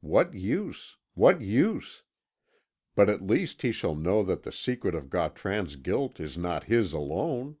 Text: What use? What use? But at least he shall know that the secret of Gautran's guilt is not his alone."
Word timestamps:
What 0.00 0.32
use? 0.32 0.96
What 1.12 1.42
use? 1.42 2.04
But 2.94 3.10
at 3.10 3.20
least 3.20 3.60
he 3.60 3.70
shall 3.70 3.94
know 3.94 4.22
that 4.22 4.42
the 4.42 4.50
secret 4.50 4.94
of 4.94 5.10
Gautran's 5.10 5.76
guilt 5.76 6.18
is 6.18 6.38
not 6.38 6.64
his 6.64 6.94
alone." 6.94 7.58